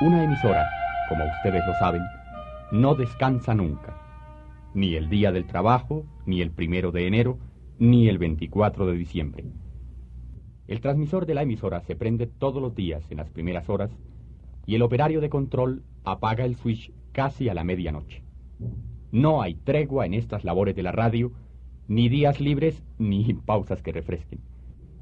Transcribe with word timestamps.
Una 0.00 0.24
emisora, 0.24 0.68
como 1.08 1.24
ustedes 1.24 1.64
lo 1.68 1.72
saben, 1.74 2.02
no 2.72 2.96
descansa 2.96 3.54
nunca. 3.54 3.96
Ni 4.74 4.96
el 4.96 5.08
día 5.08 5.30
del 5.30 5.46
trabajo, 5.46 6.04
ni 6.26 6.42
el 6.42 6.50
primero 6.50 6.90
de 6.90 7.06
enero, 7.06 7.38
ni 7.78 8.08
el 8.08 8.18
24 8.18 8.86
de 8.86 8.92
diciembre. 8.94 9.44
El 10.66 10.80
transmisor 10.80 11.26
de 11.26 11.34
la 11.34 11.42
emisora 11.42 11.80
se 11.82 11.94
prende 11.94 12.26
todos 12.26 12.60
los 12.60 12.74
días 12.74 13.08
en 13.08 13.18
las 13.18 13.30
primeras 13.30 13.68
horas 13.68 13.96
y 14.66 14.74
el 14.74 14.82
operario 14.82 15.20
de 15.20 15.30
control 15.30 15.84
apaga 16.02 16.44
el 16.44 16.56
switch 16.56 16.92
casi 17.12 17.48
a 17.48 17.54
la 17.54 17.62
medianoche. 17.62 18.24
No 19.12 19.42
hay 19.42 19.54
tregua 19.54 20.06
en 20.06 20.14
estas 20.14 20.42
labores 20.42 20.74
de 20.74 20.82
la 20.82 20.90
radio, 20.90 21.30
ni 21.86 22.08
días 22.08 22.40
libres 22.40 22.82
ni 22.98 23.32
pausas 23.32 23.80
que 23.80 23.92
refresquen. 23.92 24.40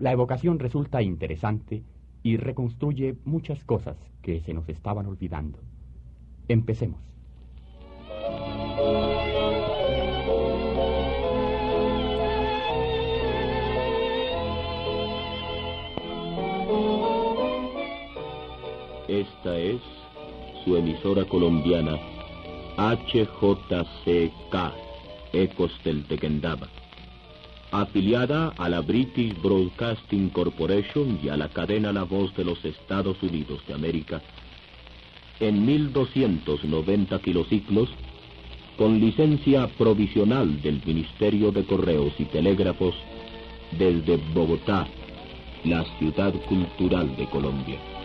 La 0.00 0.10
evocación 0.10 0.58
resulta 0.58 1.00
interesante 1.00 1.84
y 2.22 2.36
reconstruye 2.36 3.16
muchas 3.24 3.64
cosas 3.64 3.96
que 4.22 4.40
se 4.40 4.54
nos 4.54 4.68
estaban 4.68 5.06
olvidando. 5.06 5.58
Empecemos. 6.48 7.00
Esta 19.08 19.58
es 19.58 19.80
su 20.64 20.76
emisora 20.76 21.24
colombiana 21.24 21.98
HJCK, 22.76 24.54
Ecos 25.32 25.72
del 25.84 26.04
Tequendama, 26.06 26.68
afiliada 27.72 28.52
a 28.58 28.68
la 28.68 28.80
British 28.80 29.34
Broadcasting 29.40 30.30
Corporation 30.30 31.18
y 31.22 31.28
a 31.28 31.36
la 31.36 31.48
cadena 31.48 31.92
La 31.92 32.04
Voz 32.04 32.34
de 32.36 32.44
los 32.44 32.64
Estados 32.64 33.22
Unidos 33.22 33.60
de 33.66 33.74
América, 33.74 34.22
en 35.38 35.64
1290 35.64 37.18
kilociclos, 37.20 37.88
con 38.76 38.98
licencia 38.98 39.68
provisional 39.78 40.60
del 40.62 40.82
Ministerio 40.84 41.52
de 41.52 41.64
Correos 41.64 42.12
y 42.18 42.24
Telégrafos 42.24 42.94
desde 43.78 44.16
Bogotá, 44.34 44.86
la 45.64 45.84
ciudad 45.98 46.32
cultural 46.48 47.14
de 47.16 47.26
Colombia. 47.26 47.99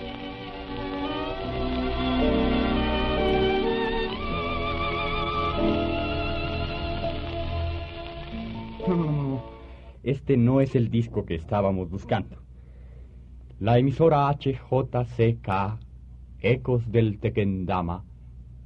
Este 10.05 10.37
no 10.37 10.61
es 10.61 10.75
el 10.75 10.89
disco 10.91 11.25
que 11.25 11.33
estábamos 11.33 11.89
buscando. 11.89 12.37
La 13.59 13.79
emisora 13.79 14.29
HJCK, 14.29 15.79
Ecos 16.39 16.91
del 16.91 17.19
Tequendama, 17.19 18.05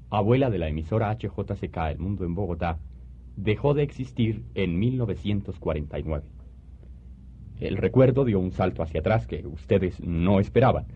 abuela 0.09 0.49
de 0.49 0.57
la 0.57 0.67
emisora 0.67 1.15
HJCK 1.15 1.77
El 1.91 1.99
Mundo 1.99 2.25
en 2.25 2.35
Bogotá, 2.35 2.77
dejó 3.37 3.73
de 3.73 3.83
existir 3.83 4.43
en 4.53 4.77
1949. 4.79 6.25
El 7.61 7.77
recuerdo 7.77 8.25
dio 8.25 8.39
un 8.39 8.51
salto 8.51 8.83
hacia 8.83 8.99
atrás 8.99 9.25
que 9.25 9.47
ustedes 9.47 10.01
no 10.01 10.41
esperaban. 10.41 10.87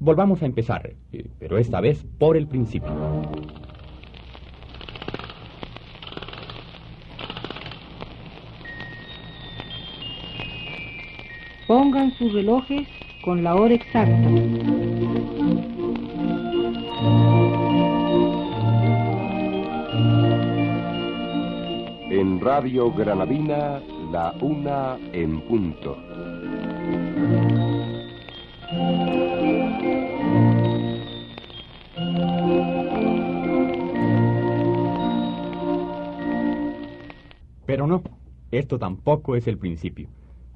Volvamos 0.00 0.42
a 0.42 0.46
empezar, 0.46 0.96
eh, 1.12 1.28
pero 1.38 1.58
esta 1.58 1.80
vez 1.80 2.04
por 2.18 2.36
el 2.36 2.48
principio. 2.48 2.90
Pongan 11.74 12.12
sus 12.18 12.34
relojes 12.34 12.86
con 13.24 13.42
la 13.42 13.54
hora 13.54 13.72
exacta. 13.72 14.28
En 22.10 22.40
Radio 22.42 22.92
Granadina, 22.92 23.80
la 24.12 24.34
una 24.42 24.98
en 25.14 25.40
punto. 25.48 25.96
Pero 37.64 37.86
no, 37.86 38.02
esto 38.50 38.78
tampoco 38.78 39.36
es 39.36 39.46
el 39.46 39.56
principio 39.56 40.10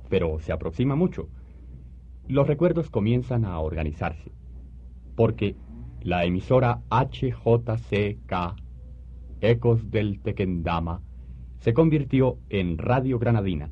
pero 0.08 0.38
se 0.40 0.52
aproxima 0.52 0.96
mucho. 0.96 1.28
Los 2.28 2.46
recuerdos 2.46 2.90
comienzan 2.90 3.44
a 3.44 3.58
organizarse, 3.60 4.32
porque 5.14 5.56
la 6.02 6.24
emisora 6.24 6.82
HJCK, 6.90 8.56
Ecos 9.40 9.90
del 9.90 10.20
Tequendama, 10.20 11.02
se 11.58 11.74
convirtió 11.74 12.38
en 12.48 12.78
Radio 12.78 13.18
Granadina, 13.18 13.70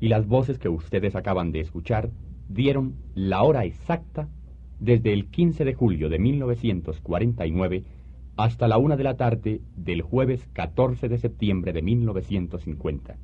y 0.00 0.08
las 0.08 0.26
voces 0.26 0.58
que 0.58 0.68
ustedes 0.68 1.14
acaban 1.14 1.52
de 1.52 1.60
escuchar 1.60 2.10
dieron 2.48 2.96
la 3.14 3.42
hora 3.42 3.64
exacta 3.64 4.28
desde 4.80 5.12
el 5.12 5.26
15 5.26 5.64
de 5.64 5.74
julio 5.74 6.08
de 6.08 6.18
1949 6.18 7.84
hasta 8.36 8.66
la 8.68 8.78
una 8.78 8.96
de 8.96 9.04
la 9.04 9.16
tarde 9.16 9.60
del 9.76 10.00
jueves 10.00 10.48
14 10.54 11.08
de 11.08 11.18
septiembre 11.18 11.72
de 11.72 11.82
1950. 11.82 13.16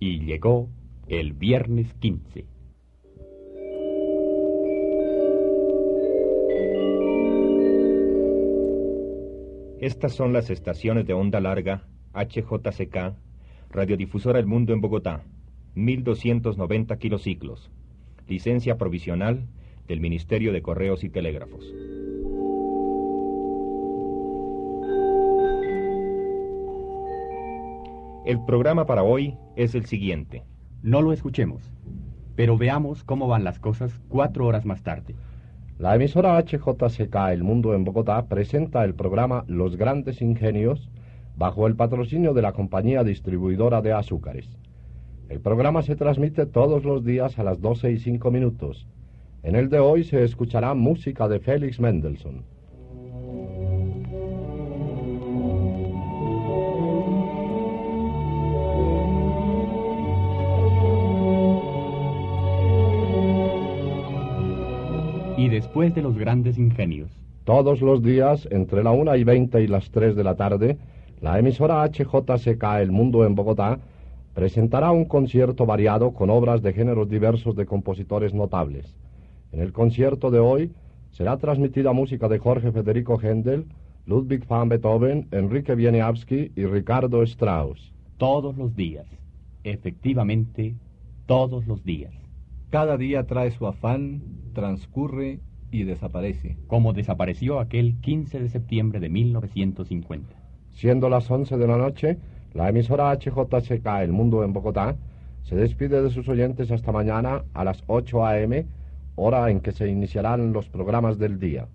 Y 0.00 0.20
llegó 0.20 0.68
el 1.08 1.32
viernes 1.32 1.92
15. 1.94 2.46
Estas 9.80 10.14
son 10.14 10.32
las 10.32 10.48
estaciones 10.48 11.06
de 11.06 11.12
onda 11.12 11.40
larga 11.40 11.86
HJCK, 12.14 13.14
Radiodifusora 13.70 14.38
El 14.38 14.46
Mundo 14.46 14.72
en 14.72 14.80
Bogotá, 14.80 15.24
1290 15.74 16.96
kilociclos. 16.96 17.70
Licencia 18.26 18.78
provisional 18.78 19.46
del 19.86 20.00
Ministerio 20.00 20.52
de 20.52 20.62
Correos 20.62 21.04
y 21.04 21.10
Telégrafos. 21.10 21.64
El 28.24 28.42
programa 28.46 28.86
para 28.86 29.02
hoy 29.02 29.36
es 29.54 29.74
el 29.74 29.84
siguiente. 29.84 30.44
No 30.84 31.00
lo 31.00 31.14
escuchemos, 31.14 31.72
pero 32.36 32.58
veamos 32.58 33.04
cómo 33.04 33.26
van 33.26 33.42
las 33.42 33.58
cosas 33.58 33.98
cuatro 34.10 34.44
horas 34.44 34.66
más 34.66 34.82
tarde. 34.82 35.14
La 35.78 35.94
emisora 35.94 36.36
HJCK 36.36 37.30
El 37.32 37.42
Mundo 37.42 37.72
en 37.72 37.84
Bogotá 37.84 38.26
presenta 38.26 38.84
el 38.84 38.94
programa 38.94 39.46
Los 39.48 39.76
Grandes 39.76 40.20
Ingenios 40.20 40.90
bajo 41.38 41.66
el 41.68 41.74
patrocinio 41.74 42.34
de 42.34 42.42
la 42.42 42.52
compañía 42.52 43.02
distribuidora 43.02 43.80
de 43.80 43.94
azúcares. 43.94 44.58
El 45.30 45.40
programa 45.40 45.80
se 45.80 45.96
transmite 45.96 46.44
todos 46.44 46.84
los 46.84 47.02
días 47.02 47.38
a 47.38 47.44
las 47.44 47.62
12 47.62 47.90
y 47.92 47.98
5 47.98 48.30
minutos. 48.30 48.86
En 49.42 49.56
el 49.56 49.70
de 49.70 49.78
hoy 49.78 50.04
se 50.04 50.22
escuchará 50.22 50.74
música 50.74 51.28
de 51.28 51.40
Félix 51.40 51.80
Mendelssohn. 51.80 52.44
Después 65.64 65.94
de 65.94 66.02
los 66.02 66.18
grandes 66.18 66.58
ingenios. 66.58 67.10
Todos 67.44 67.80
los 67.80 68.02
días, 68.02 68.46
entre 68.50 68.84
la 68.84 68.90
una 68.90 69.16
y 69.16 69.24
veinte 69.24 69.62
y 69.62 69.66
las 69.66 69.90
tres 69.90 70.14
de 70.14 70.22
la 70.22 70.34
tarde, 70.34 70.76
la 71.22 71.38
emisora 71.38 71.82
HJCK 71.88 72.62
El 72.82 72.92
Mundo 72.92 73.24
en 73.24 73.34
Bogotá 73.34 73.78
presentará 74.34 74.90
un 74.90 75.06
concierto 75.06 75.64
variado 75.64 76.12
con 76.12 76.28
obras 76.28 76.60
de 76.60 76.74
géneros 76.74 77.08
diversos 77.08 77.56
de 77.56 77.64
compositores 77.64 78.34
notables. 78.34 78.94
En 79.52 79.60
el 79.60 79.72
concierto 79.72 80.30
de 80.30 80.38
hoy 80.38 80.70
será 81.12 81.38
transmitida 81.38 81.94
música 81.94 82.28
de 82.28 82.38
Jorge 82.38 82.70
Federico 82.70 83.18
Händel, 83.18 83.64
Ludwig 84.04 84.46
van 84.46 84.68
Beethoven, 84.68 85.28
Enrique 85.30 85.74
Wieniawski 85.74 86.52
y 86.54 86.66
Ricardo 86.66 87.22
Strauss. 87.22 87.94
Todos 88.18 88.54
los 88.58 88.76
días, 88.76 89.06
efectivamente, 89.62 90.74
todos 91.24 91.66
los 91.66 91.82
días. 91.84 92.12
Cada 92.68 92.98
día 92.98 93.24
trae 93.24 93.50
su 93.50 93.66
afán, 93.66 94.20
transcurre 94.52 95.40
y 95.74 95.82
desaparece. 95.82 96.56
Como 96.68 96.92
desapareció 96.92 97.58
aquel 97.58 97.96
15 98.00 98.38
de 98.38 98.48
septiembre 98.48 99.00
de 99.00 99.08
1950. 99.08 100.36
Siendo 100.70 101.08
las 101.08 101.28
11 101.28 101.56
de 101.56 101.66
la 101.66 101.76
noche, 101.76 102.18
la 102.52 102.68
emisora 102.68 103.12
HJCK 103.12 103.84
El 104.02 104.12
Mundo 104.12 104.44
en 104.44 104.52
Bogotá 104.52 104.96
se 105.42 105.56
despide 105.56 106.00
de 106.00 106.10
sus 106.10 106.28
oyentes 106.28 106.70
hasta 106.70 106.92
mañana 106.92 107.44
a 107.54 107.64
las 107.64 107.82
8 107.88 108.24
a.m., 108.24 108.66
hora 109.16 109.50
en 109.50 109.60
que 109.60 109.72
se 109.72 109.88
iniciarán 109.88 110.52
los 110.52 110.68
programas 110.68 111.18
del 111.18 111.40
día. 111.40 111.66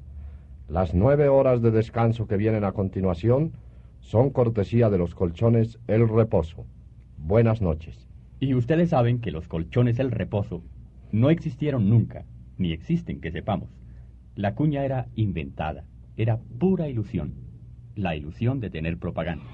Las 0.70 0.94
nueve 0.94 1.28
horas 1.28 1.62
de 1.62 1.72
descanso 1.72 2.26
que 2.26 2.38
vienen 2.38 2.64
a 2.64 2.72
continuación 2.72 3.52
son 4.00 4.30
cortesía 4.30 4.90
de 4.90 4.98
los 4.98 5.14
colchones 5.14 5.78
El 5.88 6.08
Reposo. 6.08 6.66
Buenas 7.18 7.62
noches. 7.62 8.08
Y 8.40 8.54
ustedes 8.54 8.92
saben 8.92 9.20
que 9.20 9.32
los 9.32 9.50
colchones 9.50 10.00
El 10.00 10.12
Reposo 10.12 10.64
no 11.12 11.30
existieron 11.30 11.90
nunca, 11.90 12.26
ni 12.58 12.72
existen 12.72 13.20
que 13.20 13.32
sepamos. 13.32 13.70
La 14.36 14.56
cuña 14.56 14.86
era 14.86 15.08
inventada, 15.16 15.84
era 16.16 16.38
pura 16.60 16.88
ilusión, 16.88 17.34
la 17.96 18.16
ilusión 18.16 18.60
de 18.60 18.70
tener 18.70 18.98
propaganda. 18.98 19.46